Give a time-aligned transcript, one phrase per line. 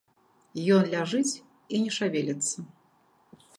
[0.75, 1.33] Ён ляжыць
[1.75, 2.57] і не шавеліцца.